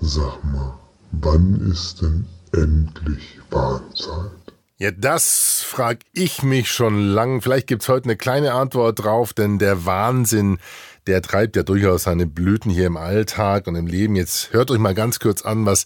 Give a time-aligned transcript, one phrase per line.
[0.00, 0.78] Sag mal,
[1.12, 4.30] wann ist denn endlich Warnzeit?
[4.78, 7.42] Ja, das frag ich mich schon lang.
[7.42, 10.58] Vielleicht gibt's heute eine kleine Antwort drauf, denn der Wahnsinn,
[11.06, 14.16] der treibt ja durchaus seine Blüten hier im Alltag und im Leben.
[14.16, 15.84] Jetzt hört euch mal ganz kurz an, was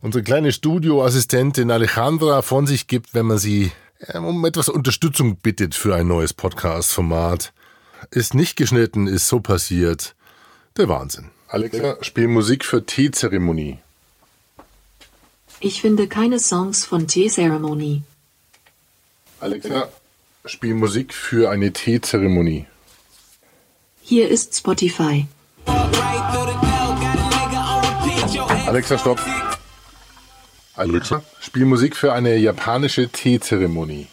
[0.00, 3.72] unsere kleine Studioassistentin Alejandra von sich gibt, wenn man sie
[4.14, 7.52] um etwas Unterstützung bittet für ein neues Podcast-Format.
[8.10, 10.14] Ist nicht geschnitten, ist so passiert.
[10.78, 11.30] Der Wahnsinn.
[11.52, 13.78] Alexa, spiel Musik für Teezeremonie.
[15.58, 18.02] Ich finde keine Songs von Teezeremonie.
[19.40, 19.88] Alexa,
[20.44, 22.66] spiel Musik für eine Teezeremonie.
[24.00, 25.26] Hier ist Spotify.
[28.66, 29.20] Alexa, stopp.
[30.76, 34.06] Alexa, spiel Musik für eine japanische Teezeremonie.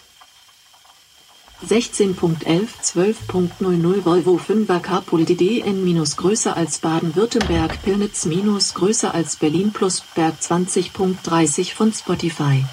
[1.66, 9.74] 16.11 12.00 Volvo 5er Carpool DDN minus größer als Baden-Württemberg Pillnitz minus größer als Berlin
[9.74, 12.64] plus Berg 20.30 von Spotify.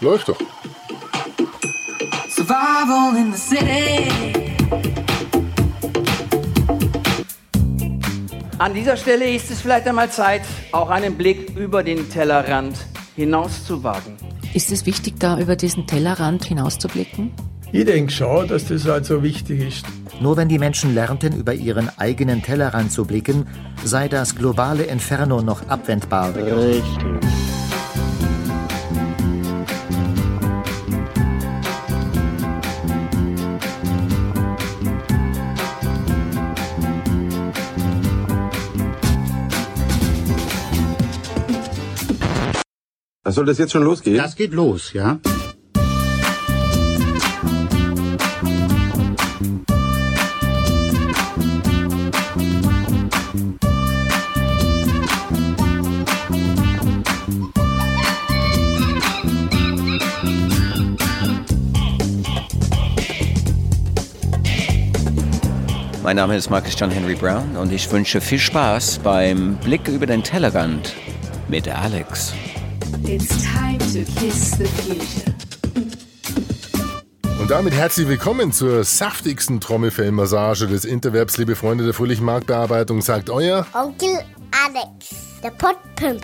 [0.00, 0.38] Läuft doch.
[2.28, 4.10] Survival in the city.
[8.58, 14.14] An dieser Stelle ist es vielleicht einmal Zeit, auch einen Blick über den Tellerrand hinauszuwagen.
[14.54, 17.32] Ist es wichtig, da über diesen Tellerrand hinauszublicken?
[17.74, 19.86] Ich denke schon, dass das halt so wichtig ist.
[20.20, 23.46] Nur wenn die Menschen lernten, über ihren eigenen Tellerrand zu blicken,
[23.82, 26.34] sei das globale Inferno noch abwendbar.
[26.36, 26.84] Richtig.
[43.32, 44.18] Soll das jetzt schon losgehen?
[44.18, 45.18] Das geht los, ja.
[66.02, 70.04] Mein Name ist Marcus John Henry Brown und ich wünsche viel Spaß beim Blick über
[70.04, 70.94] den Tellerrand
[71.48, 72.34] mit Alex.
[73.04, 75.34] It's time to kiss the future.
[77.40, 83.30] Und damit herzlich willkommen zur saftigsten Trommelfellmassage des Interwebs, liebe Freunde der fröhlichen Marktbearbeitung, sagt
[83.30, 84.20] euer Onkel
[84.64, 86.22] Alex, der Pottpimp.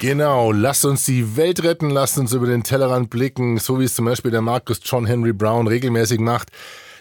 [0.00, 3.94] Genau, lasst uns die Welt retten, lasst uns über den Tellerrand blicken, so wie es
[3.94, 6.50] zum Beispiel der Markus John Henry Brown regelmäßig macht.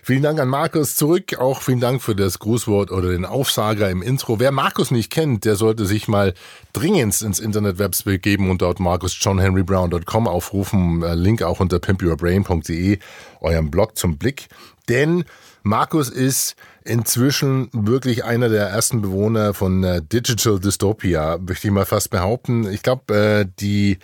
[0.03, 1.37] Vielen Dank an Markus zurück.
[1.37, 4.39] Auch vielen Dank für das Grußwort oder den Aufsager im Intro.
[4.39, 6.33] Wer Markus nicht kennt, der sollte sich mal
[6.73, 11.03] dringend ins Internetwebs begeben und dort markusjohnhenrybrown.com aufrufen.
[11.03, 12.97] Äh, Link auch unter pimpyourbrain.de,
[13.41, 14.47] eurem Blog zum Blick.
[14.89, 15.23] Denn
[15.61, 21.85] Markus ist inzwischen wirklich einer der ersten Bewohner von äh, Digital Dystopia, möchte ich mal
[21.85, 22.67] fast behaupten.
[22.71, 23.99] Ich glaube, äh, die,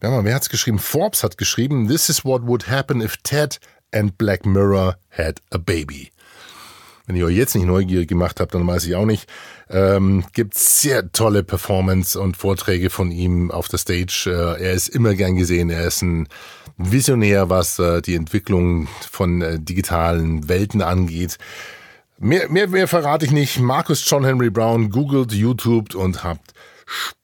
[0.00, 0.78] wer hat es geschrieben?
[0.78, 3.58] Forbes hat geschrieben, This is what would happen if Ted
[3.92, 6.10] and Black Mirror had a baby.
[7.06, 9.28] Wenn ihr euch jetzt nicht neugierig gemacht habt, dann weiß ich auch nicht.
[9.70, 14.26] Ähm, gibt sehr tolle Performance und Vorträge von ihm auf der Stage.
[14.26, 15.70] Äh, er ist immer gern gesehen.
[15.70, 16.28] Er ist ein
[16.76, 21.38] Visionär, was äh, die Entwicklung von äh, digitalen Welten angeht.
[22.18, 23.58] Mehr, mehr, mehr verrate ich nicht.
[23.58, 26.52] Markus John Henry Brown googelt, YouTubed und habt
[26.84, 27.17] Spaß.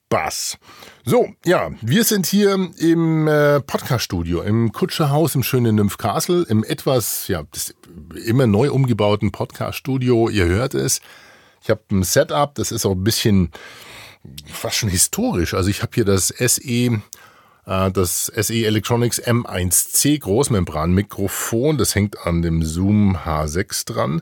[1.03, 6.63] So, ja, wir sind hier im äh, Podcast-Studio, im Kutscherhaus im schönen Nymph Castle, im
[6.63, 7.43] etwas, ja,
[8.25, 10.29] immer neu umgebauten Podcast-Studio.
[10.29, 11.01] Ihr hört es.
[11.63, 13.49] Ich habe ein Setup, das ist auch ein bisschen
[14.51, 15.55] fast schon historisch.
[15.55, 17.01] Also ich habe hier das SE, äh,
[17.65, 21.79] das SE Electronics M1C Großmembran-Mikrofon.
[21.79, 24.21] Das hängt an dem Zoom H6 dran.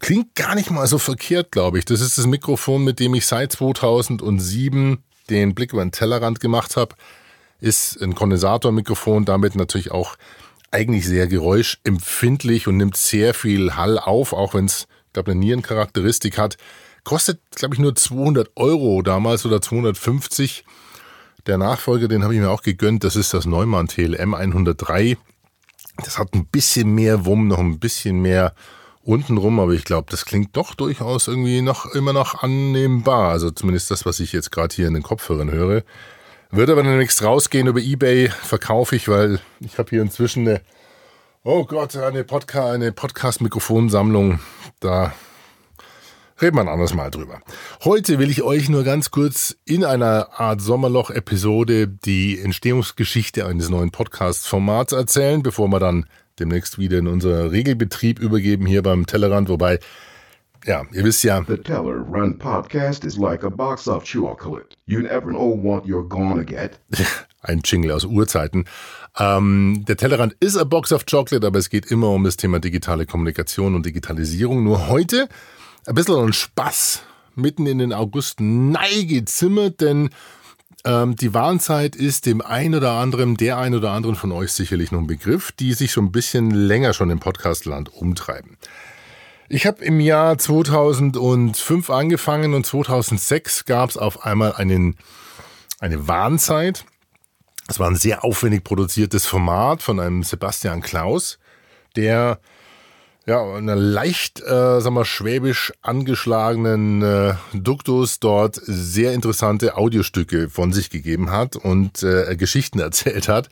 [0.00, 1.84] Klingt gar nicht mal so verkehrt, glaube ich.
[1.84, 6.76] Das ist das Mikrofon, mit dem ich seit 2007 den Blick über den Tellerrand gemacht
[6.76, 6.94] habe,
[7.60, 10.16] ist ein Kondensatormikrofon, damit natürlich auch
[10.70, 16.38] eigentlich sehr geräuschempfindlich und nimmt sehr viel Hall auf, auch wenn es, glaube eine Nierencharakteristik
[16.38, 16.56] hat.
[17.04, 20.64] Kostet, glaube ich, nur 200 Euro damals oder 250.
[21.46, 25.16] Der Nachfolger, den habe ich mir auch gegönnt, das ist das Neumann TLM 103.
[26.04, 28.54] Das hat ein bisschen mehr Wumm, noch ein bisschen mehr
[29.06, 33.30] untenrum, aber ich glaube, das klingt doch durchaus irgendwie noch immer noch annehmbar.
[33.30, 35.82] Also zumindest das, was ich jetzt gerade hier in den Kopfhörern höre.
[36.50, 40.60] Würde aber demnächst rausgehen über Ebay, verkaufe ich, weil ich habe hier inzwischen eine,
[41.44, 44.40] oh Gott, eine, Podca eine Podcast-Mikrofonsammlung.
[44.80, 45.12] Da
[46.40, 47.40] reden wir ein anderes Mal drüber.
[47.84, 53.90] Heute will ich euch nur ganz kurz in einer Art Sommerloch-Episode die Entstehungsgeschichte eines neuen
[53.90, 56.06] Podcast-Formats erzählen, bevor wir dann
[56.38, 59.78] demnächst wieder in unser Regelbetrieb übergeben hier beim Tellerrand, wobei
[60.66, 61.44] ja, ihr wisst ja.
[61.46, 64.76] The Teller Run podcast is like a box of chocolate.
[64.86, 66.80] You never know what you're gonna get.
[67.42, 68.64] Ein Jingle aus Urzeiten.
[69.16, 72.58] Ähm, der Tellerrand ist a box of chocolate, aber es geht immer um das Thema
[72.58, 74.64] digitale Kommunikation und Digitalisierung.
[74.64, 75.28] Nur heute
[75.86, 77.02] ein bisschen ein Spaß
[77.36, 80.10] mitten in den August neigezimmert, denn
[80.86, 84.92] ähm, die Warnzeit ist dem ein oder anderen, der ein oder anderen von euch sicherlich
[84.92, 88.56] noch ein Begriff, die sich schon ein bisschen länger schon im Podcastland umtreiben.
[89.48, 94.96] Ich habe im Jahr 2005 angefangen und 2006 gab es auf einmal einen,
[95.80, 96.84] eine Warnzeit.
[97.68, 101.38] Es war ein sehr aufwendig produziertes Format von einem Sebastian Klaus,
[101.96, 102.38] der
[103.26, 110.72] ja, einer leicht, äh, sag mal, schwäbisch angeschlagenen äh, Duktus dort sehr interessante Audiostücke von
[110.72, 113.50] sich gegeben hat und äh, Geschichten erzählt hat.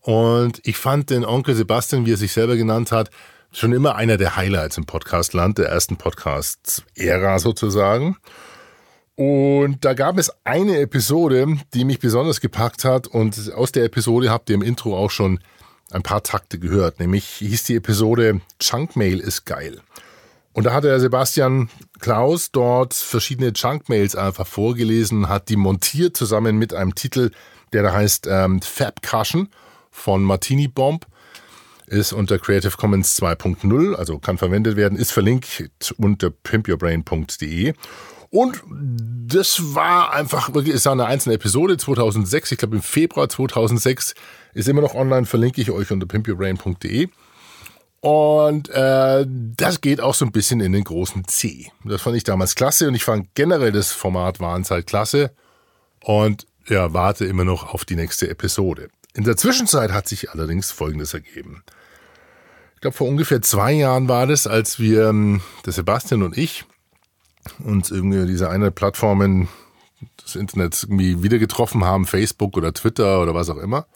[0.00, 3.10] Und ich fand den Onkel Sebastian, wie er sich selber genannt hat,
[3.52, 8.16] schon immer einer der Highlights im Podcastland, der ersten Podcast-Ära sozusagen.
[9.14, 13.06] Und da gab es eine Episode, die mich besonders gepackt hat.
[13.06, 15.38] Und aus der Episode habt ihr im Intro auch schon
[15.94, 17.00] ein paar Takte gehört.
[17.00, 19.80] Nämlich hieß die Episode Chunkmail ist geil.
[20.52, 21.68] Und da hat der Sebastian
[22.00, 27.30] Klaus dort verschiedene Chunkmails einfach vorgelesen, hat die montiert zusammen mit einem Titel,
[27.72, 29.48] der da heißt ähm, Fab Cushion
[29.90, 31.06] von Martini Bomb
[31.86, 37.74] ist unter Creative Commons 2.0, also kann verwendet werden, ist verlinkt unter pimpyourbrain.de.
[38.34, 43.28] Und das war einfach wirklich, es war eine einzelne Episode 2006, ich glaube im Februar
[43.28, 44.16] 2006,
[44.54, 47.10] ist immer noch online, verlinke ich euch unter pimpyourbrain.de.
[48.00, 51.70] Und äh, das geht auch so ein bisschen in den großen C.
[51.84, 55.30] Das fand ich damals klasse und ich fand generell das Format Warnzeit klasse
[56.00, 58.88] und ja, warte immer noch auf die nächste Episode.
[59.14, 61.62] In der Zwischenzeit hat sich allerdings Folgendes ergeben.
[62.74, 66.64] Ich glaube, vor ungefähr zwei Jahren war das, als wir, ähm, der Sebastian und ich,
[67.64, 69.48] uns irgendwie diese eine Plattformen
[70.22, 73.86] des Internets irgendwie wieder getroffen haben, Facebook oder Twitter oder was auch immer.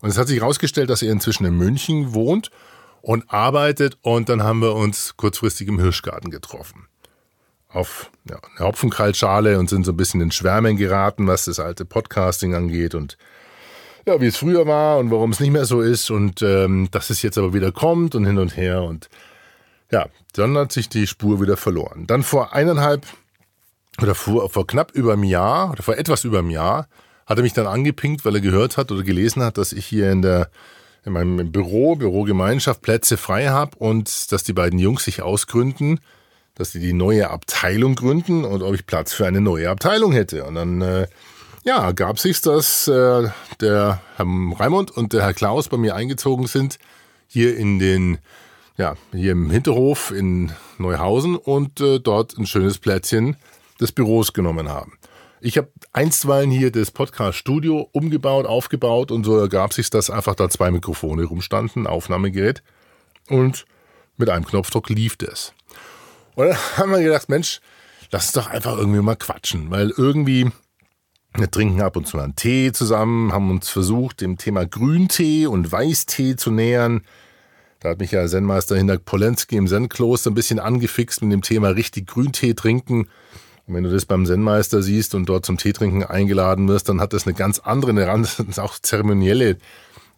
[0.00, 2.50] Und es hat sich herausgestellt, dass er inzwischen in München wohnt
[3.02, 6.88] und arbeitet und dann haben wir uns kurzfristig im Hirschgarten getroffen.
[7.68, 11.84] Auf ja, eine Hopfenkaltschale und sind so ein bisschen in Schwärmen geraten, was das alte
[11.84, 13.16] Podcasting angeht und
[14.06, 17.10] ja, wie es früher war und warum es nicht mehr so ist und ähm, dass
[17.10, 19.08] es jetzt aber wieder kommt und hin und her und
[19.90, 22.06] ja, dann hat sich die Spur wieder verloren.
[22.06, 23.06] Dann vor eineinhalb
[24.00, 26.88] oder vor, vor knapp über einem Jahr oder vor etwas über einem Jahr
[27.26, 30.10] hat er mich dann angepinkt, weil er gehört hat oder gelesen hat, dass ich hier
[30.12, 30.50] in der
[31.04, 36.00] in meinem Büro, Bürogemeinschaft Plätze frei habe und dass die beiden Jungs sich ausgründen,
[36.56, 40.44] dass sie die neue Abteilung gründen und ob ich Platz für eine neue Abteilung hätte.
[40.44, 41.06] Und dann äh,
[41.64, 43.28] ja, gab sich, dass äh,
[43.60, 46.78] der Herr Raimund und der Herr Klaus bei mir eingezogen sind,
[47.28, 48.18] hier in den,
[48.76, 53.36] ja, hier im Hinterhof in Neuhausen und äh, dort ein schönes Plätzchen
[53.80, 54.98] des Büros genommen haben.
[55.40, 60.48] Ich habe einstweilen hier das Podcast-Studio umgebaut, aufgebaut und so ergab sich, dass einfach da
[60.48, 62.62] zwei Mikrofone rumstanden, Aufnahmegerät
[63.28, 63.66] und
[64.16, 65.52] mit einem Knopfdruck lief das.
[66.34, 67.60] Und dann haben wir gedacht, Mensch,
[68.10, 70.50] lass uns doch einfach irgendwie mal quatschen, weil irgendwie
[71.34, 75.70] wir trinken ab und zu einen Tee zusammen, haben uns versucht, dem Thema Grüntee und
[75.70, 77.02] Weißtee zu nähern.
[77.80, 81.68] Da hat mich ja Zen-Meister Hindak Polenski im Zen-Kloster ein bisschen angefixt mit dem Thema
[81.68, 83.08] richtig Grüntee trinken.
[83.66, 87.12] Und wenn du das beim Zen-Meister siehst und dort zum Teetrinken eingeladen wirst, dann hat
[87.12, 89.58] das eine ganz andere, eine auch zeremonielle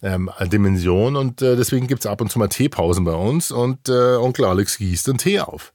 [0.02, 1.16] ähm, Dimension.
[1.16, 4.78] Und äh, deswegen gibt's ab und zu mal Teepausen bei uns und äh, Onkel Alex
[4.78, 5.72] gießt den Tee auf.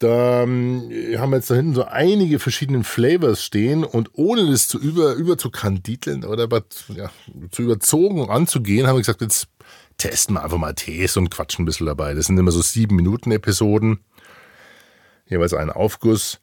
[0.00, 4.66] Da ähm, haben wir jetzt da hinten so einige verschiedene Flavors stehen und ohne das
[4.66, 6.48] zu über, über zu kandideln oder
[6.94, 7.10] ja,
[7.52, 9.48] zu überzogen anzugehen, haben wir gesagt, jetzt
[9.98, 12.14] testen wir einfach mal Tees und quatschen ein bisschen dabei.
[12.14, 14.00] Das sind immer so sieben Minuten Episoden.
[15.26, 16.40] Jeweils ein Aufguss.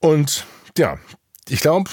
[0.00, 0.98] Und ja,
[1.48, 1.90] ich glaube,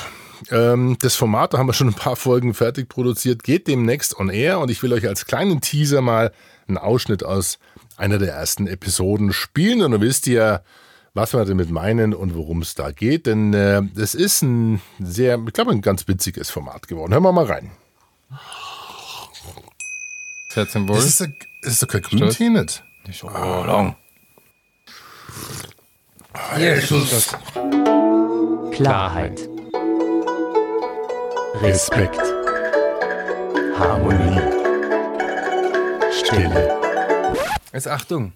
[0.51, 4.29] ähm, das Format, da haben wir schon ein paar Folgen fertig produziert, geht demnächst on
[4.29, 6.31] air und ich will euch als kleinen Teaser mal
[6.67, 7.59] einen Ausschnitt aus
[7.95, 10.63] einer der ersten Episoden spielen und dann wisst ihr,
[11.13, 13.25] was wir damit meinen und worum es da geht.
[13.25, 17.13] Denn äh, es ist ein sehr, ich glaube, ein ganz witziges Format geworden.
[17.13, 17.71] Hören wir mal rein.
[20.57, 21.21] Das ist,
[21.61, 22.83] das ist doch kein Grüntee nicht.
[23.05, 23.95] Nicht so oh, lang.
[26.57, 27.35] Jesus.
[28.71, 29.47] Klarheit.
[31.61, 32.21] Respekt.
[33.77, 34.41] Harmonie.
[36.11, 36.79] Stille.
[37.71, 38.33] Jetzt Achtung.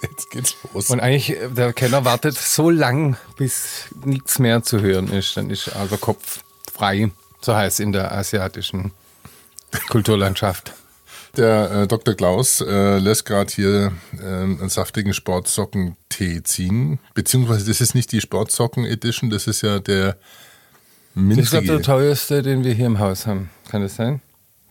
[0.00, 0.88] Jetzt geht's los.
[0.88, 5.36] Und eigentlich, äh, der Kenner wartet so lang, bis nichts mehr zu hören ist.
[5.36, 6.40] Dann ist also Kopf
[6.80, 7.10] frei,
[7.42, 8.92] so heißt in der asiatischen
[9.90, 10.72] Kulturlandschaft.
[11.36, 12.14] Der äh, Dr.
[12.14, 16.98] Klaus äh, lässt gerade hier äh, einen saftigen Sportsocken-Tee ziehen.
[17.14, 20.16] Beziehungsweise das ist nicht die Sportsocken-Edition, das ist ja der Das
[21.14, 21.66] ist minzige.
[21.66, 23.50] der teuerste, den wir hier im Haus haben.
[23.70, 24.22] Kann das sein?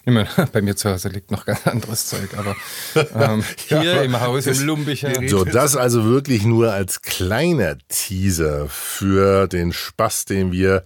[0.03, 2.55] Ich meine, bei mir zu Hause liegt noch ganz anderes Zeug, aber
[3.15, 5.11] ähm, hier Ja, im Haus, im Lumbicher.
[5.27, 10.83] So, das also wirklich nur als kleiner Teaser für den Spaß, den wir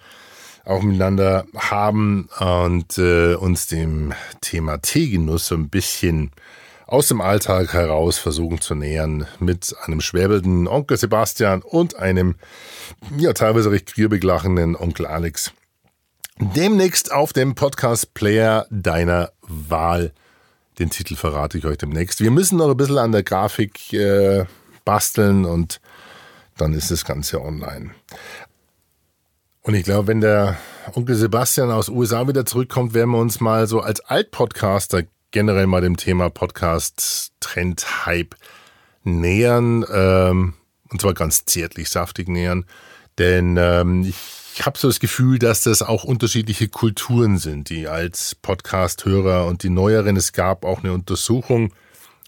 [0.66, 6.32] auch miteinander haben und äh, uns dem Thema Teegenuss so ein bisschen
[6.88, 12.36] aus dem Alltag heraus versuchen zu nähern mit einem schwäbelnden Onkel Sebastian und einem
[13.18, 15.52] ja teilweise recht grierbig lachenden Onkel Alex.
[16.40, 20.12] Demnächst auf dem Podcast-Player deiner Wahl.
[20.80, 22.22] Den Titel verrate ich euch demnächst.
[22.22, 24.46] Wir müssen noch ein bisschen an der Grafik äh,
[24.84, 25.80] basteln und
[26.58, 27.92] dann ist das Ganze online.
[29.64, 30.58] Und ich glaube, wenn der
[30.94, 35.80] Onkel Sebastian aus USA wieder zurückkommt, werden wir uns mal so als Altpodcaster generell mal
[35.80, 38.36] dem Thema Podcast-Trend-Hype
[39.04, 39.86] nähern.
[39.90, 40.56] Ähm,
[40.90, 42.66] und zwar ganz zärtlich, saftig nähern.
[43.18, 48.36] Denn ähm, ich habe so das Gefühl, dass das auch unterschiedliche Kulturen sind, die als
[48.36, 50.18] Podcast-Hörer und die neueren.
[50.18, 51.72] Es gab auch eine Untersuchung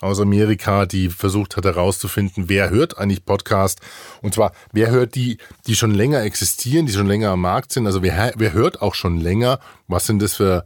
[0.06, 3.82] aus Amerika, die versucht hat herauszufinden, wer hört eigentlich Podcast.
[4.22, 7.86] Und zwar, wer hört die, die schon länger existieren, die schon länger am Markt sind.
[7.86, 9.60] Also wer, wer hört auch schon länger?
[9.88, 10.66] Was sind das für,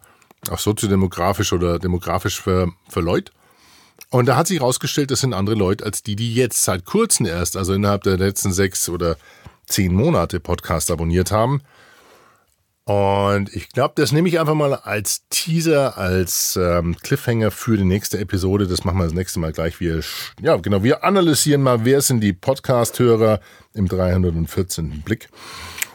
[0.50, 3.31] auch soziodemografisch oder demografisch für, für Leute?
[4.10, 7.25] Und da hat sich herausgestellt, das sind andere Leute als die, die jetzt seit kurzem
[7.25, 9.17] erst, also innerhalb der letzten sechs oder
[9.67, 11.62] zehn Monate Podcast abonniert haben.
[12.89, 17.84] Und ich glaube, das nehme ich einfach mal als Teaser, als ähm, Cliffhanger für die
[17.84, 18.65] nächste Episode.
[18.65, 19.79] Das machen wir das nächste Mal gleich.
[19.79, 20.01] Wir,
[20.41, 23.41] ja, genau, wir analysieren mal, wer sind die Podcast-Hörer
[23.75, 25.03] im 314.
[25.05, 25.29] Blick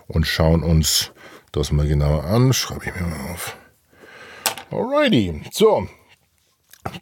[0.06, 1.10] und schauen uns
[1.50, 2.52] das mal genauer an.
[2.52, 3.56] Schreibe ich mir mal auf.
[4.70, 5.42] Alrighty.
[5.50, 5.88] So,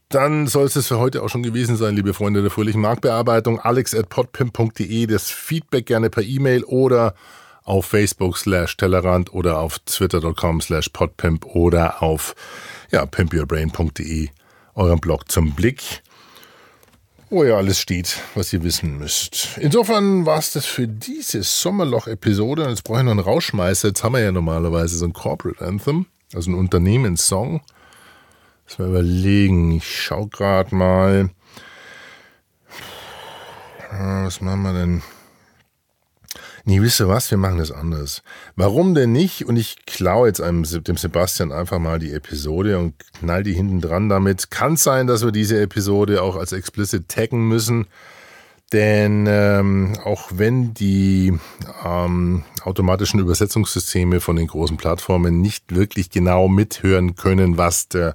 [0.08, 3.60] dann soll es das für heute auch schon gewesen sein, liebe Freunde der fröhlichen Marktbearbeitung.
[3.60, 7.14] Alex at podpimp.de, das Feedback gerne per E-Mail oder
[7.64, 12.34] auf Facebook slash Tellerrand oder auf twitter.com slash podpimp oder auf
[12.90, 14.28] ja, pimpyourbrain.de,
[14.74, 16.02] eurem Blog zum Blick,
[17.30, 19.56] wo ja alles steht, was ihr wissen müsst.
[19.58, 22.68] Insofern war es das für diese Sommerloch-Episode.
[22.68, 23.88] Jetzt brauche ich noch einen Rauschmeißer.
[23.88, 27.62] Jetzt haben wir ja normalerweise so ein Corporate Anthem, also ein Unternehmenssong.
[28.66, 29.72] Lass mal überlegen.
[29.72, 31.30] Ich schau gerade mal.
[33.90, 35.02] Was machen wir denn?
[36.64, 37.30] Nee, wisst ihr was?
[37.30, 38.22] Wir machen das anders.
[38.54, 39.44] Warum denn nicht?
[39.46, 43.80] Und ich klaue jetzt einem, dem Sebastian einfach mal die Episode und knall die hinten
[43.80, 44.50] dran damit.
[44.50, 47.86] Kann sein, dass wir diese Episode auch als explicit taggen müssen.
[48.72, 51.38] Denn ähm, auch wenn die
[51.84, 58.14] ähm, automatischen Übersetzungssysteme von den großen Plattformen nicht wirklich genau mithören können, was der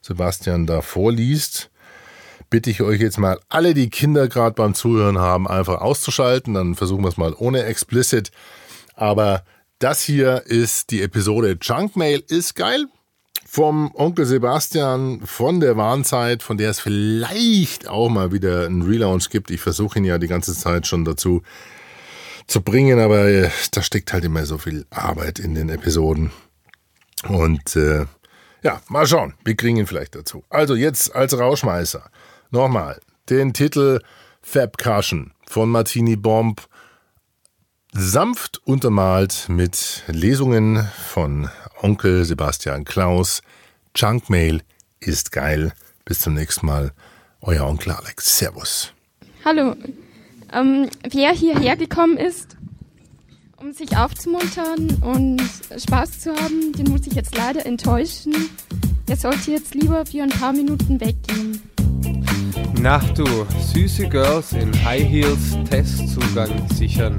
[0.00, 1.70] Sebastian da vorliest,
[2.50, 6.54] bitte ich euch jetzt mal, alle, die Kinder gerade beim Zuhören haben, einfach auszuschalten.
[6.54, 8.30] Dann versuchen wir es mal ohne explicit.
[8.94, 9.44] Aber
[9.78, 12.86] das hier ist die Episode Junkmail ist geil.
[13.46, 19.30] Vom Onkel Sebastian von der Warnzeit, von der es vielleicht auch mal wieder einen Relaunch
[19.30, 19.50] gibt.
[19.50, 21.42] Ich versuche ihn ja die ganze Zeit schon dazu
[22.46, 26.30] zu bringen, aber äh, da steckt halt immer so viel Arbeit in den Episoden.
[27.26, 28.06] Und äh,
[28.62, 29.34] ja, mal schauen.
[29.44, 30.44] Wir kriegen ihn vielleicht dazu.
[30.50, 32.10] Also jetzt als Rauschmeißer.
[32.50, 32.98] Nochmal.
[33.28, 34.00] Den Titel
[34.40, 36.66] Fab Cushion von Martini Bomb.
[37.92, 41.50] Sanft untermalt mit Lesungen von
[41.82, 43.42] Onkel Sebastian Klaus.
[43.94, 44.62] Junkmail
[45.00, 45.72] ist geil.
[46.06, 46.92] Bis zum nächsten Mal.
[47.42, 48.38] Euer Onkel Alex.
[48.38, 48.92] Servus.
[49.44, 49.76] Hallo.
[50.50, 52.56] Ähm, wer hierher gekommen ist,
[53.58, 55.42] um sich aufzumuntern und
[55.76, 58.34] Spaß zu haben, den muss ich jetzt leider enttäuschen.
[59.06, 61.60] Der sollte jetzt lieber für ein paar Minuten weggehen.
[62.80, 63.24] Na du,
[63.72, 67.16] süße Girls in High Heels Testzugang sichern.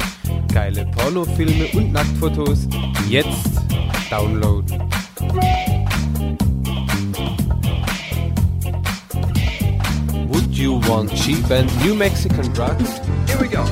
[0.54, 2.66] Geile Pornofilme und Nacktfotos
[3.10, 3.52] jetzt
[4.10, 4.82] downloaden.
[10.30, 13.02] Would you want cheap and New Mexican drugs?
[13.28, 13.66] Here we go.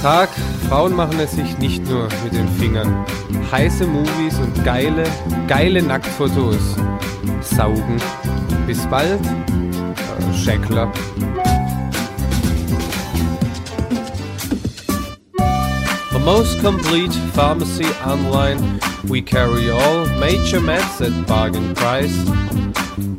[0.00, 0.30] Tag,
[0.68, 3.04] Frauen machen es sich nicht nur mit den Fingern.
[3.52, 5.04] Heiße Movies und geile,
[5.46, 6.76] geile Nacktfotos.
[7.42, 8.00] Saugen.
[8.66, 9.20] Bis bald.
[10.36, 10.92] Scheckler.
[16.12, 18.80] The most complete pharmacy online.
[19.08, 22.16] We carry all major meds at bargain price.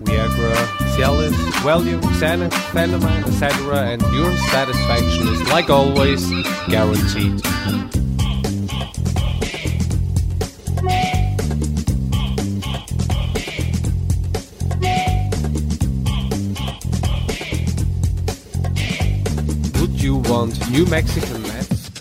[0.05, 0.55] Viagra,
[0.95, 1.33] Cialis,
[1.63, 3.91] Valium, Xanax, Phenamine, etc.
[3.91, 6.29] And your satisfaction is, like always,
[6.69, 7.41] guaranteed.
[20.47, 21.91] Want New Mexican Mats?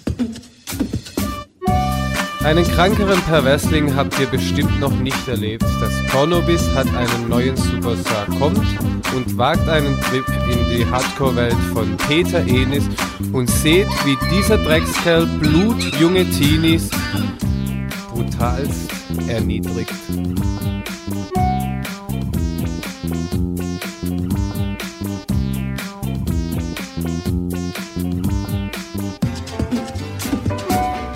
[2.45, 5.65] Einen krankeren Perversling habt ihr bestimmt noch nicht erlebt.
[5.81, 8.65] Das Pornobis hat einen neuen Superstar, kommt
[9.17, 12.85] und wagt einen Trip in die Hardcore-Welt von Peter Enis
[13.33, 16.89] und seht, wie dieser Dreckskerl blutjunge Teenies
[18.13, 18.93] brutalst
[19.27, 19.93] erniedrigt.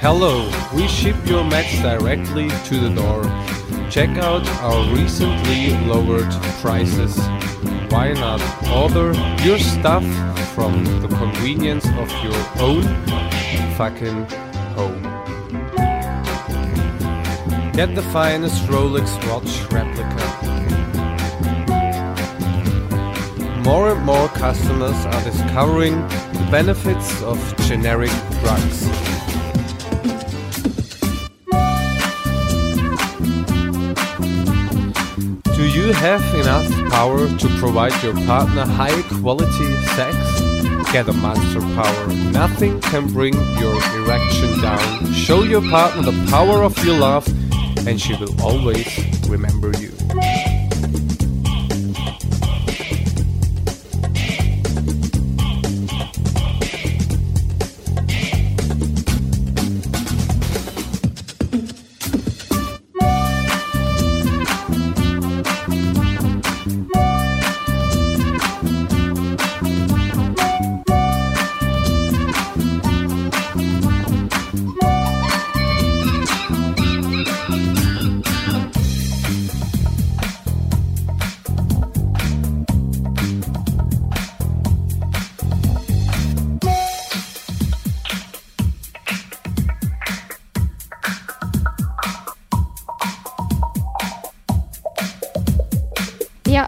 [0.02, 3.22] Hello, we ship your mats directly to the door.
[3.90, 7.18] Check out our recently lowered prices.
[7.90, 8.40] Why not
[8.72, 9.12] order
[9.44, 10.02] your stuff
[10.54, 12.82] from the convenience of your own
[13.76, 14.24] fucking
[14.72, 15.02] home?
[17.74, 20.26] Get the finest Rolex watch replica.
[23.62, 26.00] More and more customers are discovering
[26.32, 28.88] the benefits of generic drugs.
[36.00, 40.16] Have enough power to provide your partner high quality sex?
[40.92, 42.06] Get a monster power.
[42.32, 45.12] Nothing can bring your erection down.
[45.12, 47.28] Show your partner the power of your love,
[47.86, 48.88] and she will always
[49.28, 49.92] remember you.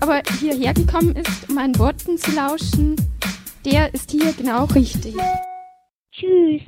[0.03, 2.97] Aber hierher gekommen ist, um meinen Worten zu lauschen,
[3.65, 5.15] der ist hier genau richtig.
[6.11, 6.62] Tschüss.